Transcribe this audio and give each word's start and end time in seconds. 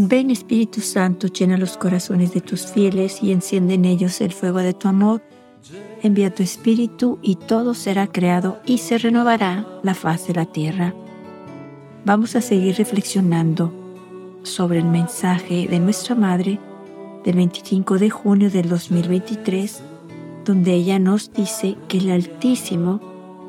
Ven 0.00 0.30
Espíritu 0.30 0.80
Santo, 0.80 1.26
llena 1.26 1.58
los 1.58 1.76
corazones 1.76 2.32
de 2.32 2.40
tus 2.40 2.66
fieles 2.66 3.20
y 3.20 3.32
enciende 3.32 3.74
en 3.74 3.84
ellos 3.84 4.20
el 4.20 4.32
fuego 4.32 4.58
de 4.58 4.72
tu 4.72 4.86
amor. 4.86 5.22
Envía 6.04 6.32
tu 6.32 6.44
Espíritu 6.44 7.18
y 7.20 7.34
todo 7.34 7.74
será 7.74 8.06
creado 8.06 8.60
y 8.64 8.78
se 8.78 8.98
renovará 8.98 9.66
la 9.82 9.94
faz 9.94 10.28
de 10.28 10.34
la 10.34 10.46
tierra. 10.46 10.94
Vamos 12.04 12.36
a 12.36 12.40
seguir 12.40 12.76
reflexionando 12.76 13.72
sobre 14.44 14.78
el 14.78 14.84
mensaje 14.84 15.66
de 15.66 15.80
nuestra 15.80 16.14
Madre 16.14 16.60
del 17.24 17.34
25 17.34 17.98
de 17.98 18.08
junio 18.08 18.50
del 18.50 18.68
2023, 18.68 19.82
donde 20.44 20.74
ella 20.74 21.00
nos 21.00 21.32
dice 21.32 21.76
que 21.88 21.98
el 21.98 22.12
Altísimo 22.12 23.00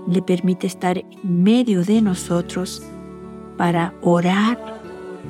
le 0.07 0.23
permite 0.23 0.65
estar 0.65 0.97
en 0.97 1.43
medio 1.43 1.86
de 1.86 2.01
nosotros 2.01 2.81
para 3.56 3.93
orar 4.01 4.79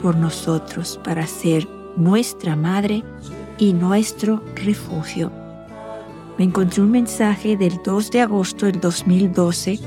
por 0.01 0.15
nosotros 0.15 0.99
para 1.03 1.27
ser 1.27 1.67
nuestra 1.95 2.55
madre 2.55 3.03
y 3.57 3.73
nuestro 3.73 4.41
refugio. 4.55 5.31
Me 6.37 6.45
encontré 6.45 6.81
un 6.81 6.91
mensaje 6.91 7.57
del 7.57 7.81
2 7.83 8.11
de 8.11 8.21
agosto 8.21 8.65
del 8.65 8.79
2012 8.79 9.79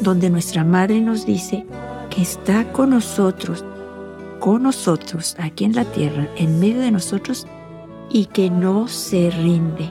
donde 0.00 0.30
nuestra 0.30 0.64
madre 0.64 1.00
nos 1.00 1.26
dice 1.26 1.64
que 2.10 2.22
está 2.22 2.72
con 2.72 2.90
nosotros, 2.90 3.64
con 4.40 4.62
nosotros 4.64 5.36
aquí 5.38 5.64
en 5.64 5.74
la 5.74 5.84
tierra, 5.84 6.28
en 6.36 6.60
medio 6.60 6.80
de 6.80 6.90
nosotros 6.90 7.46
y 8.10 8.26
que 8.26 8.50
no 8.50 8.88
se 8.88 9.30
rinde. 9.30 9.90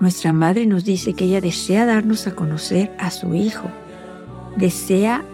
Nuestra 0.00 0.32
madre 0.32 0.66
nos 0.66 0.84
dice 0.84 1.14
que 1.14 1.24
ella 1.24 1.40
desea 1.40 1.86
darnos 1.86 2.26
a 2.26 2.34
conocer 2.34 2.94
a 2.98 3.10
su 3.10 3.34
Hijo, 3.34 3.68
desea 4.56 5.24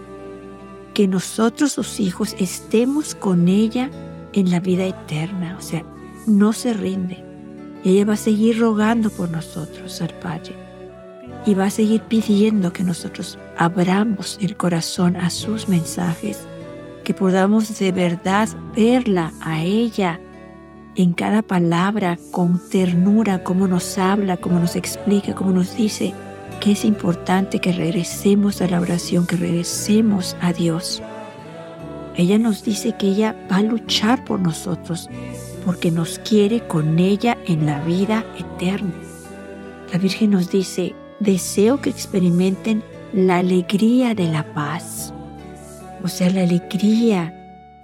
que 0.93 1.07
nosotros 1.07 1.73
sus 1.73 1.99
hijos 1.99 2.35
estemos 2.39 3.15
con 3.15 3.47
ella 3.47 3.89
en 4.33 4.51
la 4.51 4.59
vida 4.59 4.85
eterna. 4.85 5.55
O 5.57 5.61
sea, 5.61 5.83
no 6.27 6.53
se 6.53 6.73
rinde. 6.73 7.23
Ella 7.83 8.05
va 8.05 8.13
a 8.13 8.17
seguir 8.17 8.59
rogando 8.59 9.09
por 9.09 9.29
nosotros 9.29 10.01
al 10.01 10.13
Padre 10.19 10.55
y 11.45 11.53
va 11.53 11.65
a 11.65 11.69
seguir 11.69 12.01
pidiendo 12.01 12.73
que 12.73 12.83
nosotros 12.83 13.37
abramos 13.57 14.37
el 14.41 14.57
corazón 14.57 15.15
a 15.15 15.29
sus 15.29 15.69
mensajes, 15.69 16.45
que 17.03 17.13
podamos 17.13 17.79
de 17.79 17.91
verdad 17.91 18.49
verla 18.75 19.31
a 19.41 19.63
ella 19.63 20.19
en 20.95 21.13
cada 21.13 21.41
palabra 21.41 22.17
con 22.31 22.59
ternura, 22.69 23.43
como 23.43 23.67
nos 23.67 23.97
habla, 23.97 24.37
como 24.37 24.59
nos 24.59 24.75
explica, 24.75 25.33
como 25.33 25.51
nos 25.51 25.77
dice 25.77 26.13
que 26.59 26.71
es 26.71 26.85
importante 26.85 27.59
que 27.59 27.71
regresemos 27.71 28.61
a 28.61 28.67
la 28.67 28.79
oración, 28.79 29.25
que 29.25 29.37
regresemos 29.37 30.35
a 30.41 30.53
Dios. 30.53 31.01
Ella 32.15 32.37
nos 32.37 32.63
dice 32.63 32.95
que 32.97 33.07
ella 33.07 33.35
va 33.49 33.57
a 33.57 33.63
luchar 33.63 34.25
por 34.25 34.39
nosotros 34.39 35.09
porque 35.65 35.91
nos 35.91 36.19
quiere 36.19 36.67
con 36.67 36.99
ella 36.99 37.37
en 37.45 37.65
la 37.65 37.81
vida 37.83 38.25
eterna. 38.37 38.93
La 39.91 39.99
Virgen 39.99 40.31
nos 40.31 40.51
dice, 40.51 40.95
deseo 41.19 41.81
que 41.81 41.89
experimenten 41.89 42.83
la 43.13 43.37
alegría 43.37 44.13
de 44.13 44.27
la 44.27 44.53
paz, 44.53 45.13
o 46.03 46.07
sea, 46.07 46.29
la 46.29 46.43
alegría 46.43 47.33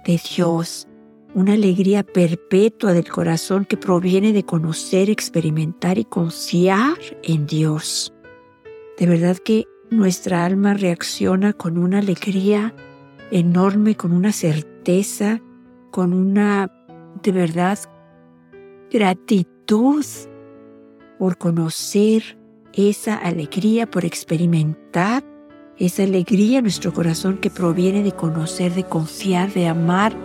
de 0.04 0.20
Dios, 0.36 0.86
una 1.34 1.54
alegría 1.54 2.02
perpetua 2.02 2.92
del 2.92 3.08
corazón 3.08 3.64
que 3.64 3.76
proviene 3.76 4.32
de 4.32 4.44
conocer, 4.44 5.10
experimentar 5.10 5.98
y 5.98 6.04
confiar 6.04 6.96
en 7.22 7.46
Dios. 7.46 8.12
De 8.98 9.06
verdad 9.06 9.36
que 9.36 9.66
nuestra 9.90 10.46
alma 10.46 10.72
reacciona 10.72 11.52
con 11.52 11.76
una 11.76 11.98
alegría 11.98 12.74
enorme, 13.30 13.94
con 13.94 14.12
una 14.12 14.32
certeza, 14.32 15.42
con 15.90 16.14
una, 16.14 16.72
de 17.22 17.32
verdad, 17.32 17.78
gratitud 18.90 20.04
por 21.18 21.36
conocer 21.36 22.38
esa 22.72 23.16
alegría, 23.16 23.90
por 23.90 24.06
experimentar 24.06 25.22
esa 25.78 26.04
alegría 26.04 26.58
en 26.58 26.64
nuestro 26.64 26.94
corazón 26.94 27.36
que 27.36 27.50
proviene 27.50 28.02
de 28.02 28.12
conocer, 28.12 28.72
de 28.72 28.84
confiar, 28.84 29.52
de 29.52 29.68
amar, 29.68 30.16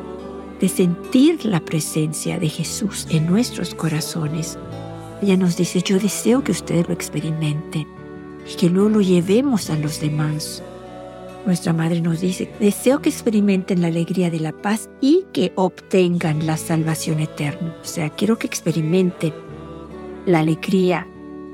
de 0.61 0.69
sentir 0.69 1.45
la 1.45 1.59
presencia 1.59 2.39
de 2.39 2.47
Jesús 2.47 3.05
en 3.09 3.25
nuestros 3.25 3.75
corazones. 3.75 4.57
Ella 5.21 5.35
nos 5.35 5.57
dice, 5.57 5.81
yo 5.81 5.99
deseo 5.99 6.41
que 6.41 6.53
ustedes 6.53 6.87
lo 6.87 6.93
experimenten 6.93 8.00
y 8.49 8.55
que 8.55 8.69
luego 8.69 8.89
lo 8.89 9.01
llevemos 9.01 9.69
a 9.69 9.77
los 9.77 9.99
demás. 9.99 10.63
Nuestra 11.45 11.73
madre 11.73 12.01
nos 12.01 12.21
dice, 12.21 12.51
deseo 12.59 13.01
que 13.01 13.09
experimenten 13.09 13.81
la 13.81 13.87
alegría 13.87 14.29
de 14.29 14.39
la 14.39 14.51
paz 14.51 14.89
y 15.01 15.25
que 15.33 15.51
obtengan 15.55 16.45
la 16.45 16.55
salvación 16.55 17.19
eterna. 17.19 17.75
O 17.81 17.85
sea, 17.85 18.11
quiero 18.11 18.37
que 18.37 18.45
experimenten 18.45 19.33
la 20.27 20.39
alegría 20.39 21.07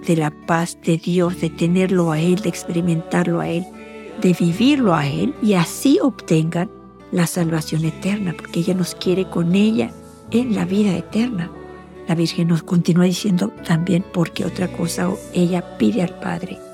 de 0.06 0.18
la 0.18 0.32
paz 0.46 0.78
de 0.84 0.98
Dios, 0.98 1.40
de 1.40 1.50
tenerlo 1.50 2.12
a 2.12 2.20
Él, 2.20 2.36
de 2.42 2.50
experimentarlo 2.50 3.40
a 3.40 3.48
Él, 3.48 3.66
de 4.22 4.34
vivirlo 4.34 4.94
a 4.94 5.08
Él 5.08 5.34
y 5.42 5.54
así 5.54 6.00
obtengan 6.02 6.70
la 7.14 7.26
salvación 7.26 7.86
eterna, 7.86 8.34
porque 8.36 8.60
ella 8.60 8.74
nos 8.74 8.94
quiere 8.94 9.30
con 9.30 9.56
ella 9.56 9.92
en 10.32 10.54
la 10.54 10.66
vida 10.66 10.98
eterna. 10.98 11.50
La 12.10 12.16
Virgen 12.16 12.50
nos 12.50 12.64
continúa 12.64 13.06
diciendo 13.06 13.54
también 13.66 14.04
porque 14.14 14.44
otra 14.44 14.68
cosa 14.68 15.10
ella 15.34 15.78
pide 15.78 16.02
al 16.02 16.20
Padre 16.20 16.67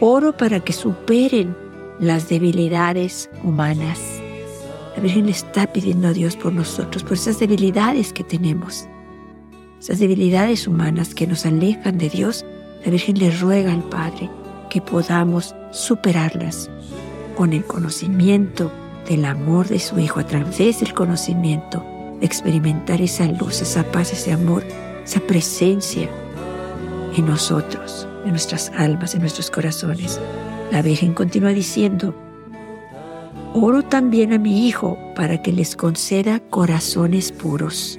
Oro 0.00 0.36
para 0.36 0.60
que 0.60 0.72
superen 0.72 1.56
las 2.00 2.28
debilidades 2.28 3.30
humanas. 3.42 4.00
La 4.96 5.02
Virgen 5.02 5.26
le 5.26 5.32
está 5.32 5.72
pidiendo 5.72 6.08
a 6.08 6.12
Dios 6.12 6.36
por 6.36 6.52
nosotros, 6.52 7.02
por 7.02 7.14
esas 7.14 7.38
debilidades 7.38 8.12
que 8.12 8.24
tenemos, 8.24 8.86
esas 9.78 10.00
debilidades 10.00 10.66
humanas 10.66 11.14
que 11.14 11.26
nos 11.26 11.46
alejan 11.46 11.98
de 11.98 12.08
Dios. 12.08 12.44
La 12.84 12.90
Virgen 12.90 13.18
le 13.18 13.30
ruega 13.30 13.72
al 13.72 13.84
Padre 13.84 14.28
que 14.68 14.80
podamos 14.80 15.54
superarlas 15.70 16.68
con 17.36 17.52
el 17.52 17.64
conocimiento 17.64 18.72
del 19.08 19.24
amor 19.24 19.68
de 19.68 19.78
su 19.78 19.98
Hijo, 19.98 20.20
a 20.20 20.26
través 20.26 20.80
del 20.80 20.94
conocimiento, 20.94 21.84
experimentar 22.20 23.00
esa 23.00 23.26
luz, 23.26 23.60
esa 23.62 23.84
paz, 23.84 24.12
ese 24.12 24.32
amor, 24.32 24.64
esa 25.04 25.20
presencia 25.20 26.08
en 27.16 27.26
nosotros 27.26 28.08
en 28.24 28.30
nuestras 28.30 28.70
almas, 28.76 29.14
en 29.14 29.20
nuestros 29.20 29.50
corazones. 29.50 30.20
La 30.70 30.82
Virgen 30.82 31.14
continúa 31.14 31.50
diciendo, 31.50 32.14
oro 33.52 33.82
también 33.82 34.32
a 34.32 34.38
mi 34.38 34.66
Hijo 34.66 34.98
para 35.14 35.42
que 35.42 35.52
les 35.52 35.76
conceda 35.76 36.40
corazones 36.50 37.32
puros. 37.32 37.98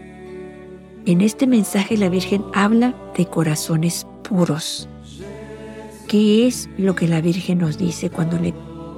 En 1.06 1.22
este 1.22 1.48
mensaje 1.48 1.98
la 1.98 2.10
Virgen 2.10 2.44
habla 2.54 2.96
de 3.16 3.28
corazones 3.28 4.08
puros. 4.28 4.90
¿Qué 6.08 6.48
es 6.48 6.70
lo 6.78 6.96
que 6.96 7.08
la 7.08 7.22
Virgen 7.22 7.60
nos 7.60 7.78
dice 7.78 8.10
cuando 8.10 8.40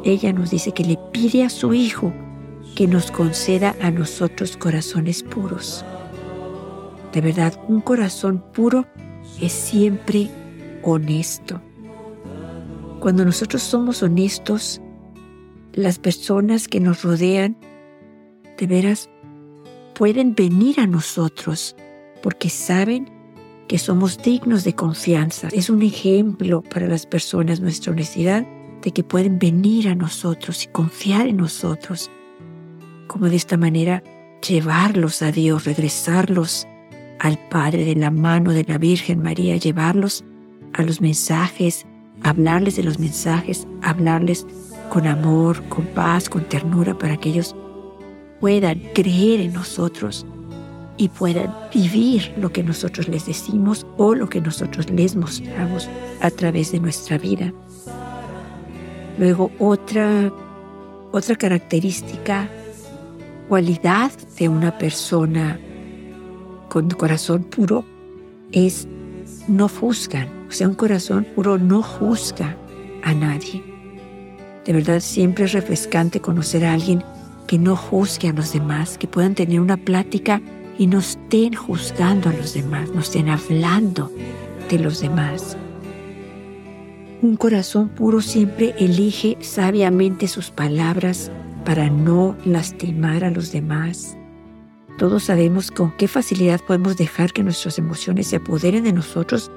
ella 0.04 0.34
nos 0.34 0.50
dice 0.50 0.72
que 0.72 0.84
le 0.84 0.98
pide 1.12 1.44
a 1.44 1.50
su 1.50 1.74
Hijo 1.74 2.14
que 2.76 2.88
nos 2.88 3.12
conceda 3.12 3.76
a 3.82 3.92
nosotros 3.92 4.56
corazones 4.56 5.24
puros? 5.24 5.84
De 7.14 7.22
verdad, 7.22 7.60
un 7.68 7.82
corazón 7.82 8.44
puro 8.54 8.86
es 9.42 9.52
siempre 9.52 10.30
honesto. 10.84 11.62
Cuando 13.00 13.26
nosotros 13.26 13.62
somos 13.62 14.02
honestos, 14.04 14.82
las 15.74 16.00
personas 16.00 16.68
que 16.68 16.80
nos 16.80 17.04
rodean, 17.04 17.58
de 18.58 18.66
veras, 18.66 19.10
pueden 19.94 20.34
venir 20.34 20.80
a 20.80 20.88
nosotros 20.88 21.76
porque 22.24 22.50
saben 22.50 23.10
que 23.68 23.78
somos 23.78 24.18
dignos 24.22 24.64
de 24.64 24.74
confianza. 24.74 25.50
Es 25.52 25.70
un 25.70 25.82
ejemplo 25.82 26.62
para 26.62 26.88
las 26.88 27.06
personas 27.06 27.60
nuestra 27.60 27.92
honestidad 27.92 28.46
de 28.82 28.92
que 28.92 29.04
pueden 29.04 29.40
venir 29.40 29.90
a 29.90 29.96
nosotros 29.96 30.64
y 30.64 30.68
confiar 30.68 31.28
en 31.28 31.38
nosotros. 31.38 32.10
Como 33.08 33.28
de 33.30 33.36
esta 33.36 33.58
manera 33.58 34.04
llevarlos 34.48 35.22
a 35.22 35.32
Dios, 35.32 35.66
regresarlos 35.66 36.68
al 37.20 37.38
Padre 37.50 37.86
de 37.86 37.96
la 37.96 38.12
mano 38.12 38.52
de 38.52 38.64
la 38.64 38.78
Virgen 38.78 39.22
María, 39.22 39.58
llevarlos 39.58 40.24
a 40.74 40.84
los 40.84 41.02
mensajes, 41.02 41.86
hablarles 42.24 42.76
de 42.76 42.84
los 42.84 43.00
mensajes, 43.00 43.68
hablarles 43.82 44.46
con 44.90 45.08
amor, 45.08 45.64
con 45.70 45.86
paz, 45.86 46.30
con 46.30 46.44
ternura, 46.46 46.98
para 46.98 47.18
que 47.18 47.30
ellos 47.30 47.56
puedan 48.40 48.80
creer 48.94 49.42
en 49.42 49.54
nosotros 49.54 50.26
y 50.98 51.10
puedan 51.10 51.54
vivir 51.74 52.34
lo 52.38 52.52
que 52.52 52.64
nosotros 52.64 53.08
les 53.08 53.26
decimos 53.26 53.86
o 53.98 54.16
lo 54.16 54.28
que 54.30 54.42
nosotros 54.42 54.90
les 54.90 55.16
mostramos 55.16 55.90
a 56.22 56.32
través 56.32 56.72
de 56.72 56.80
nuestra 56.80 57.18
vida. 57.18 57.54
Luego 59.18 59.52
otra, 59.60 60.32
otra 61.12 61.36
característica, 61.36 62.50
cualidad 63.48 64.12
de 64.38 64.50
una 64.50 64.78
persona 64.78 65.60
con 66.70 66.90
corazón 66.90 67.44
puro 67.44 67.86
es 68.52 68.88
no 69.48 69.68
juzgan. 69.70 70.28
O 70.50 70.52
sea, 70.52 70.68
un 70.68 70.76
corazón 70.76 71.26
puro 71.36 71.58
no 71.58 71.82
juzga 71.82 72.56
a 73.04 73.14
nadie. 73.14 73.64
De 74.66 74.74
verdad, 74.74 75.00
siempre 75.00 75.46
es 75.46 75.54
refrescante 75.54 76.20
conocer 76.20 76.66
a 76.66 76.74
alguien 76.74 77.04
que 77.48 77.58
no 77.58 77.76
juzguen 77.76 78.34
a 78.34 78.38
los 78.38 78.54
demás, 78.54 78.98
que 78.98 79.08
puedan 79.08 79.34
tener 79.34 79.62
una 79.62 79.78
plática 79.78 80.42
y 80.78 80.88
no 80.88 81.00
estén 81.00 81.54
juzgando 81.54 82.30
a 82.30 82.34
los 82.34 82.54
demás, 82.54 82.90
no 82.94 83.00
estén 83.00 83.30
hablando 83.30 84.12
de 84.70 84.80
los 84.80 85.02
demás. 85.02 85.58
Un 87.22 87.36
corazón 87.36 87.90
puro 87.90 88.22
siempre 88.22 88.76
elige 88.78 89.38
sabiamente 89.42 90.28
sus 90.28 90.52
palabras 90.52 91.32
para 91.66 91.90
no 91.90 92.36
lastimar 92.46 93.24
a 93.24 93.32
los 93.32 93.52
demás. 93.52 94.18
Todos 94.98 95.26
sabemos 95.26 95.72
con 95.72 95.92
qué 95.92 96.08
facilidad 96.08 96.62
podemos 96.62 96.98
dejar 96.98 97.34
que 97.34 97.44
nuestras 97.44 97.78
emociones 97.78 98.28
se 98.28 98.38
apoderen 98.38 98.84
de 98.84 98.94
nosotros 98.94 99.52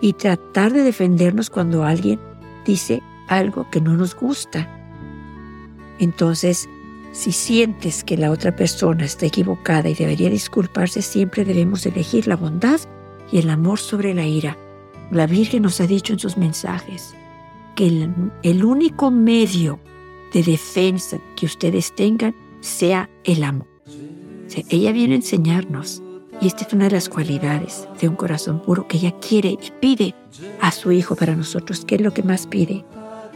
y 0.00 0.14
tratar 0.14 0.72
de 0.72 0.82
defendernos 0.82 1.50
cuando 1.50 1.84
alguien 1.84 2.18
dice 2.66 3.02
algo 3.28 3.68
que 3.70 3.80
no 3.80 3.96
nos 3.96 4.16
gusta. 4.16 4.68
Entonces, 5.98 6.68
si 7.12 7.32
sientes 7.32 8.02
que 8.02 8.16
la 8.16 8.30
otra 8.30 8.56
persona 8.56 9.04
está 9.04 9.26
equivocada 9.26 9.88
y 9.88 9.94
debería 9.94 10.30
disculparse, 10.30 11.02
siempre 11.02 11.44
debemos 11.44 11.86
elegir 11.86 12.26
la 12.26 12.36
bondad 12.36 12.80
y 13.30 13.38
el 13.38 13.50
amor 13.50 13.78
sobre 13.78 14.14
la 14.14 14.26
ira 14.26 14.56
la 15.10 15.26
Virgen 15.26 15.62
nos 15.62 15.80
ha 15.80 15.86
dicho 15.86 16.12
en 16.12 16.18
sus 16.18 16.36
mensajes 16.36 17.14
que 17.74 17.86
el, 18.42 18.64
único 18.64 19.10
medio 19.10 19.80
de 20.32 20.42
defensa 20.42 21.18
que 21.36 21.46
ustedes 21.46 21.94
tengan 21.94 22.34
sea 22.60 23.10
el 23.24 23.42
amor. 23.42 23.69
Ella 24.68 24.92
viene 24.92 25.14
a 25.14 25.16
enseñarnos, 25.16 26.02
y 26.40 26.46
esta 26.46 26.64
es 26.64 26.72
una 26.72 26.84
de 26.84 26.92
las 26.92 27.08
cualidades 27.08 27.88
de 28.00 28.08
un 28.08 28.16
corazón 28.16 28.60
puro 28.60 28.88
que 28.88 28.96
ella 28.96 29.14
quiere 29.20 29.50
y 29.50 29.70
pide 29.80 30.14
a 30.60 30.72
su 30.72 30.90
Hijo 30.90 31.14
para 31.14 31.36
nosotros. 31.36 31.84
¿Qué 31.84 31.96
es 31.96 32.00
lo 32.00 32.12
que 32.12 32.22
más 32.22 32.46
pide 32.46 32.84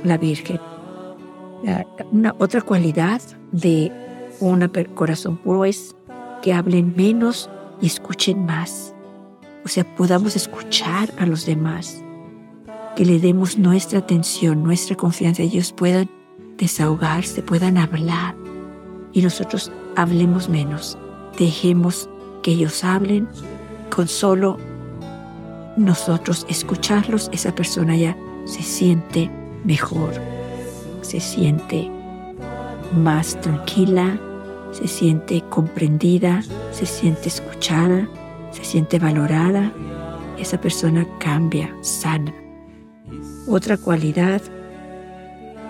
la 0.04 0.16
Virgen? 0.16 0.60
Una 2.12 2.34
otra 2.38 2.62
cualidad 2.62 3.20
de 3.52 3.92
un 4.40 4.66
corazón 4.94 5.36
puro 5.36 5.64
es 5.64 5.94
que 6.42 6.52
hablen 6.52 6.94
menos 6.96 7.50
y 7.80 7.86
escuchen 7.86 8.44
más 8.46 8.94
o 9.64 9.68
sea, 9.68 9.84
podamos 9.96 10.36
escuchar 10.36 11.10
a 11.18 11.24
los 11.24 11.46
demás, 11.46 12.02
que 12.96 13.04
le 13.06 13.18
demos 13.18 13.56
nuestra 13.56 14.00
atención, 14.00 14.62
nuestra 14.62 14.94
confianza, 14.94 15.42
ellos 15.42 15.72
puedan 15.72 16.08
desahogarse, 16.58 17.42
puedan 17.42 17.78
hablar 17.78 18.36
y 19.12 19.22
nosotros 19.22 19.72
hablemos 19.96 20.48
menos. 20.48 20.98
Dejemos 21.38 22.08
que 22.42 22.52
ellos 22.52 22.84
hablen 22.84 23.28
con 23.94 24.08
solo 24.08 24.58
nosotros 25.76 26.46
escucharlos, 26.48 27.28
esa 27.32 27.54
persona 27.54 27.96
ya 27.96 28.16
se 28.44 28.62
siente 28.62 29.30
mejor, 29.64 30.12
se 31.02 31.20
siente 31.20 31.90
más 32.92 33.40
tranquila, 33.40 34.18
se 34.72 34.86
siente 34.86 35.42
comprendida, 35.50 36.42
se 36.72 36.86
siente 36.86 37.28
escuchada 37.28 38.08
se 38.54 38.64
siente 38.64 38.98
valorada, 38.98 39.72
esa 40.38 40.60
persona 40.60 41.06
cambia, 41.18 41.74
sana. 41.82 42.32
Otra 43.48 43.76
cualidad 43.76 44.40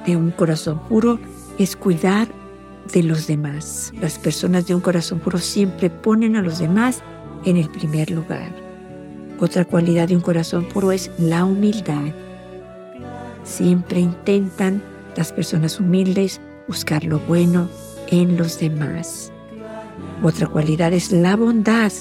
de 0.06 0.16
un 0.16 0.30
corazón 0.30 0.78
puro 0.88 1.18
es 1.58 1.76
cuidar 1.76 2.28
de 2.92 3.02
los 3.02 3.26
demás. 3.26 3.92
Las 4.00 4.18
personas 4.18 4.66
de 4.66 4.74
un 4.74 4.80
corazón 4.80 5.20
puro 5.20 5.38
siempre 5.38 5.90
ponen 5.90 6.36
a 6.36 6.42
los 6.42 6.58
demás 6.58 7.02
en 7.44 7.56
el 7.56 7.68
primer 7.70 8.10
lugar. 8.10 8.52
Otra 9.40 9.64
cualidad 9.64 10.08
de 10.08 10.16
un 10.16 10.22
corazón 10.22 10.64
puro 10.64 10.92
es 10.92 11.10
la 11.18 11.44
humildad. 11.44 12.12
Siempre 13.42 14.00
intentan 14.00 14.82
las 15.16 15.32
personas 15.32 15.80
humildes 15.80 16.40
buscar 16.66 17.04
lo 17.04 17.18
bueno 17.20 17.68
en 18.08 18.36
los 18.36 18.58
demás. 18.58 19.32
Otra 20.22 20.46
cualidad 20.46 20.92
es 20.92 21.12
la 21.12 21.36
bondad. 21.36 21.92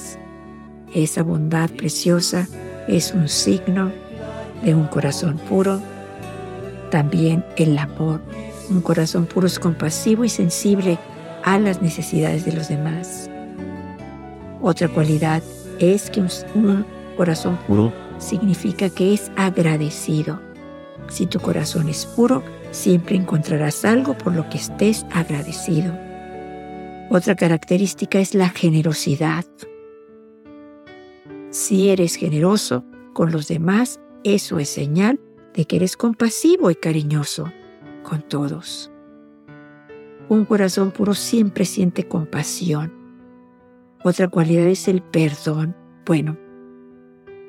Esa 0.94 1.24
bondad 1.24 1.69
preciosa 1.71 2.47
es 2.88 3.13
un 3.13 3.27
signo 3.27 3.91
de 4.63 4.75
un 4.75 4.88
corazón 4.88 5.38
puro. 5.50 5.81
También 6.91 7.44
el 7.57 7.77
amor. 7.77 8.21
Un 8.74 8.81
corazón 8.81 9.28
puro 9.28 9.46
es 9.46 9.60
compasivo 9.60 10.24
y 10.24 10.30
sensible 10.30 10.98
a 11.44 11.60
las 11.60 11.84
necesidades 11.84 12.44
de 12.44 12.54
los 12.54 12.70
demás. 12.70 13.30
Otra 14.62 14.88
cualidad 14.88 15.44
es 15.78 16.10
que 16.10 16.22
un, 16.56 16.86
corazón 17.16 17.60
puro 17.68 17.94
significa 18.18 18.90
que 18.90 19.14
es 19.14 19.31
agradecido. 19.36 20.42
Si 21.08 21.28
tu 21.28 21.40
corazón 21.40 21.88
es 21.88 22.08
puro, 22.08 22.42
siempre 22.72 23.16
encontrarás 23.16 23.86
algo 23.86 24.18
por 24.18 24.34
lo 24.34 24.50
que 24.50 24.58
estés 24.58 25.06
agradecido. 25.14 25.96
Otra 27.12 27.36
característica 27.36 28.20
es 28.20 28.34
la 28.34 28.50
generosidad. 28.50 29.46
Si 31.52 31.90
eres 31.90 32.16
generoso 32.16 32.84
con 33.14 33.31
los 33.31 33.48
demás, 33.48 34.00
eso 34.24 34.58
es 34.58 34.70
señal 34.70 35.20
de 35.54 35.66
que 35.66 35.75
eres 35.75 35.96
compasivo 35.96 36.72
y 36.72 36.75
cariñoso 36.75 37.52
con 38.03 38.21
todos. 38.21 38.91
Un 40.29 40.45
corazón 40.45 40.91
puro 40.91 41.13
siempre 41.13 41.65
siente 41.65 42.07
compasión. 42.07 42.94
Otra 44.03 44.27
cualidad 44.27 44.67
es 44.67 44.88
el 44.88 45.01
perdón. 45.01 45.75
Bueno, 46.05 46.38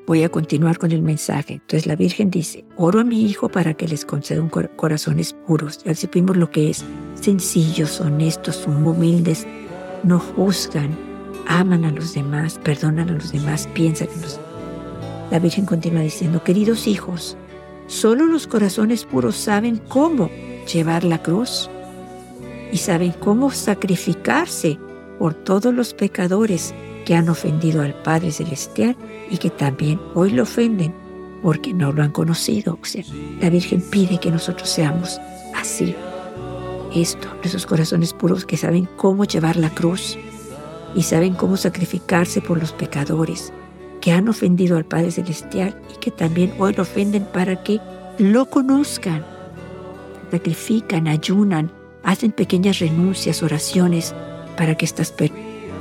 voy 0.06 0.22
a 0.22 0.28
continuar 0.28 0.78
con 0.78 0.92
el 0.92 1.02
mensaje. 1.02 1.54
Entonces 1.54 1.86
la 1.86 1.96
Virgen 1.96 2.30
dice, 2.30 2.64
oro 2.76 3.00
a 3.00 3.04
mi 3.04 3.24
Hijo 3.24 3.48
para 3.48 3.74
que 3.74 3.88
les 3.88 4.04
conceda 4.04 4.40
un 4.40 4.50
corazones 4.50 5.32
puros. 5.46 5.82
Ya 5.84 5.94
supimos 5.94 6.36
lo 6.36 6.50
que 6.50 6.70
es. 6.70 6.84
Sencillos, 7.14 8.00
honestos, 8.00 8.66
humildes, 8.66 9.46
no 10.02 10.18
juzgan, 10.18 10.96
aman 11.46 11.84
a 11.84 11.90
los 11.90 12.14
demás, 12.14 12.60
perdonan 12.62 13.08
a 13.08 13.12
los 13.12 13.32
demás, 13.32 13.68
piensan 13.74 14.08
en 14.14 14.22
los... 14.22 14.40
La 15.30 15.38
Virgen 15.38 15.66
continúa 15.66 16.02
diciendo, 16.02 16.44
queridos 16.44 16.86
hijos, 16.86 17.36
solo 17.86 18.26
los 18.26 18.46
corazones 18.46 19.04
puros 19.04 19.36
saben 19.36 19.80
cómo 19.88 20.30
llevar 20.72 21.04
la 21.04 21.22
cruz 21.22 21.70
y 22.72 22.78
saben 22.78 23.12
cómo 23.12 23.50
sacrificarse 23.50 24.78
por 25.18 25.34
todos 25.34 25.72
los 25.72 25.94
pecadores 25.94 26.74
que 27.04 27.14
han 27.14 27.28
ofendido 27.28 27.82
al 27.82 27.94
Padre 27.94 28.32
Celestial 28.32 28.96
y 29.30 29.38
que 29.38 29.50
también 29.50 30.00
hoy 30.14 30.30
lo 30.30 30.42
ofenden 30.42 30.94
porque 31.42 31.74
no 31.74 31.92
lo 31.92 32.02
han 32.02 32.10
conocido. 32.10 32.78
O 32.80 32.84
sea, 32.84 33.04
la 33.40 33.50
Virgen 33.50 33.82
pide 33.82 34.18
que 34.18 34.30
nosotros 34.30 34.68
seamos 34.68 35.20
así. 35.54 35.94
Esto, 36.94 37.28
esos 37.42 37.66
corazones 37.66 38.12
puros 38.12 38.46
que 38.46 38.56
saben 38.56 38.88
cómo 38.96 39.24
llevar 39.24 39.56
la 39.56 39.70
cruz 39.70 40.16
y 40.94 41.02
saben 41.02 41.34
cómo 41.34 41.56
sacrificarse 41.56 42.40
por 42.40 42.58
los 42.58 42.72
pecadores 42.72 43.52
que 44.04 44.12
han 44.12 44.28
ofendido 44.28 44.76
al 44.76 44.84
Padre 44.84 45.10
Celestial 45.10 45.74
y 45.90 45.98
que 45.98 46.10
también 46.10 46.52
hoy 46.58 46.74
lo 46.74 46.82
ofenden 46.82 47.24
para 47.24 47.62
que 47.64 47.80
lo 48.18 48.44
conozcan. 48.50 49.24
Sacrifican, 50.30 51.08
ayunan, 51.08 51.72
hacen 52.02 52.30
pequeñas 52.30 52.80
renuncias, 52.80 53.42
oraciones 53.42 54.14
para 54.58 54.74
que 54.74 54.84
estos 54.84 55.14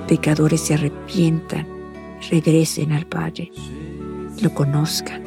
pecadores 0.07 0.61
se 0.61 0.75
arrepientan, 0.75 1.67
regresen 2.31 2.93
al 2.93 3.05
Padre, 3.05 3.51
lo 4.41 4.53
conozcan. 4.53 5.21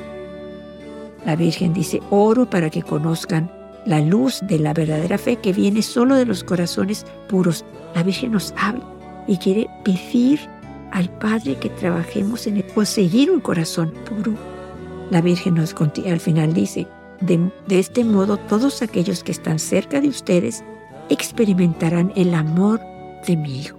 La 1.27 1.37
Virgen 1.37 1.75
dice, 1.75 2.01
oro 2.09 2.49
para 2.49 2.71
que 2.71 2.83
conozcan 2.83 3.53
la 3.85 4.01
luz 4.01 4.41
de 4.41 4.59
la 4.59 4.73
verdadera 4.73 5.19
fe 5.19 5.37
que 5.37 5.53
viene 5.53 5.83
solo 5.83 6.15
de 6.15 6.25
los 6.25 6.43
corazones 6.43 7.05
puros. 7.29 7.63
La 7.95 8.03
Virgen 8.03 8.33
nos 8.33 8.55
habla 8.57 8.87
y 9.29 9.37
quiere 9.37 9.69
pedir 9.85 10.41
al 10.97 11.11
Padre 11.11 11.57
que 11.57 11.69
trabajemos 11.69 12.47
en 12.47 12.63
conseguir 12.63 13.31
un 13.31 13.41
corazón 13.41 13.93
puro. 14.09 14.33
La 15.11 15.21
Virgen 15.21 15.57
nos 15.57 15.75
al 15.75 16.21
final 16.21 16.55
dice, 16.55 16.87
de, 17.21 17.51
de 17.69 17.79
este 17.79 18.03
modo 18.03 18.39
todos 18.39 18.81
aquellos 18.81 19.23
que 19.23 19.33
están 19.33 19.59
cerca 19.59 20.01
de 20.01 20.09
ustedes 20.09 20.65
experimentarán 21.11 22.15
el 22.17 22.33
amor 22.33 22.81
de 23.27 23.37
mi 23.37 23.61
Hijo. 23.61 23.77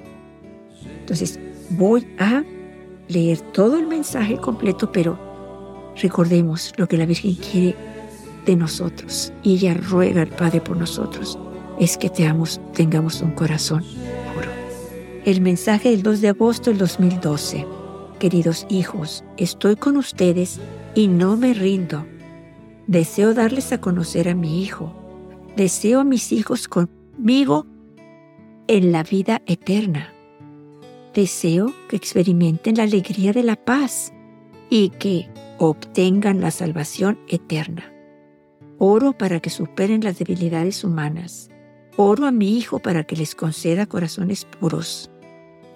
Entonces, 1.00 1.39
voy 1.71 2.07
a 2.19 2.43
leer 3.07 3.39
todo 3.51 3.79
el 3.79 3.88
mensaje 3.88 4.38
completo, 4.38 4.91
pero 4.91 5.17
recordemos 6.00 6.71
lo 6.77 6.88
que 6.88 6.97
la 6.97 7.07
Virgen 7.07 7.33
quiere 7.33 7.75
de 8.45 8.55
nosotros 8.55 9.33
y 9.41 9.55
ella 9.55 9.74
ruega 9.74 10.21
al 10.21 10.29
Padre 10.29 10.62
por 10.62 10.77
nosotros, 10.77 11.39
es 11.79 11.97
que 11.97 12.12
tengamos 12.12 13.21
un 13.24 13.31
corazón 13.31 13.83
el 15.27 15.41
mensaje 15.41 15.89
del 15.89 16.03
2 16.03 16.22
de 16.22 16.29
agosto 16.29 16.69
del 16.69 16.79
2012. 16.79 17.67
Queridos 18.17 18.65
hijos, 18.69 19.25
estoy 19.36 19.75
con 19.75 19.98
ustedes 19.98 20.62
y 20.96 21.10
no 21.10 21.36
me 21.36 21.53
rindo. 21.53 22.05
Deseo 22.88 23.34
darles 23.34 23.74
a 23.74 23.81
conocer 23.81 24.29
a 24.29 24.36
mi 24.36 24.63
hijo. 24.63 24.96
Deseo 25.57 26.00
a 26.00 26.03
mis 26.05 26.31
hijos 26.31 26.69
conmigo 26.69 27.65
en 28.69 28.93
la 28.93 29.03
vida 29.03 29.41
eterna. 29.48 30.13
Deseo 31.13 31.74
que 31.89 31.98
experimenten 31.98 32.77
la 32.77 32.84
alegría 32.84 33.34
de 33.34 33.43
la 33.43 33.57
paz 33.57 34.13
y 34.69 34.91
que 34.91 35.29
obtengan 35.57 36.39
la 36.39 36.51
salvación 36.51 37.19
eterna. 37.27 37.91
Oro 38.77 39.12
para 39.12 39.41
que 39.41 39.50
superen 39.50 40.05
las 40.05 40.19
debilidades 40.19 40.86
humanas 40.86 41.50
oro 41.98 42.27
a 42.27 42.31
mi 42.31 42.55
Hijo 42.55 42.79
para 42.79 43.03
que 43.03 43.15
les 43.15 43.36
conceda 43.36 43.88
corazones 43.88 44.46
puros. 44.46 45.10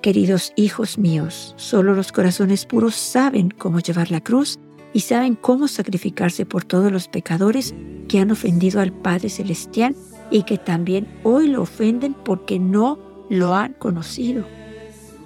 Queridos 0.02 0.52
hijos 0.56 0.98
míos, 0.98 1.54
solo 1.58 1.94
los 1.94 2.12
corazones 2.12 2.66
puros 2.66 2.96
saben 2.96 3.52
cómo 3.52 3.80
llevar 3.80 4.10
la 4.10 4.20
cruz 4.20 4.58
y 4.94 5.02
saben 5.02 5.36
cómo 5.36 5.68
sacrificarse 5.68 6.44
por 6.44 6.64
todos 6.64 6.92
los 6.92 7.08
pecadores 7.08 7.76
que 8.08 8.20
han 8.20 8.32
ofendido 8.32 8.82
al 8.82 8.92
Padre 8.92 9.30
Celestial 9.30 9.96
y 10.32 10.42
que 10.42 10.58
también 10.58 11.08
hoy 11.24 11.50
lo 11.50 11.62
ofenden 11.62 12.16
porque 12.16 12.58
no 12.58 12.98
lo 13.30 13.54
han 13.54 13.74
conocido. 13.74 14.44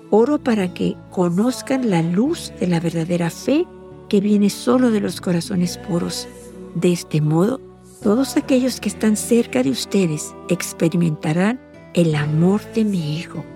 Oro 0.10 0.44
para 0.44 0.74
que 0.74 0.98
conozcan 1.10 1.89
la 1.89 2.01
luz 2.01 2.51
de 2.60 2.67
la 2.67 2.82
verdadera 2.82 3.29
fe 3.29 3.65
que 4.10 4.20
viene 4.20 4.50
solo 4.50 4.91
de 4.91 5.00
los 5.00 5.22
corazones 5.22 5.77
puros. 5.77 6.27
De 6.75 6.91
este 6.91 7.22
modo, 7.22 7.62
todos 8.03 8.36
aquellos 8.36 8.82
que 8.82 8.89
están 8.89 9.15
cerca 9.15 9.63
de 9.63 9.70
ustedes 9.70 10.36
experimentarán 10.50 11.62
el 11.94 12.13
amor 12.13 12.60
de 12.74 12.84
mi 12.84 13.17
Hijo. 13.17 13.54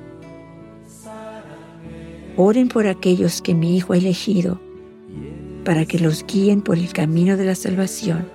Oren 2.41 2.69
por 2.69 2.87
aquellos 2.87 3.41
que 3.41 3.53
mi 3.53 3.75
Hijo 3.75 3.91
ha 3.91 3.97
elegido, 3.97 4.61
para 5.65 5.85
que 5.85 5.99
los 5.99 6.25
guíen 6.25 6.61
por 6.61 6.77
el 6.77 6.93
camino 6.93 7.35
de 7.35 7.43
la 7.43 7.53
salvación. 7.53 8.29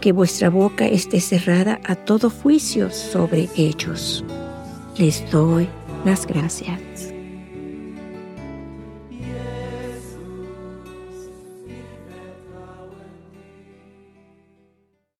Que 0.00 0.10
vuestra 0.10 0.50
boca 0.50 0.84
esté 0.88 1.20
cerrada 1.20 1.78
a 1.84 1.94
todo 1.94 2.28
juicio 2.28 2.90
sobre 2.90 3.48
ellos. 3.56 4.24
Les 4.98 5.30
doy 5.30 5.68
las 6.04 6.26
gracias. 6.26 7.09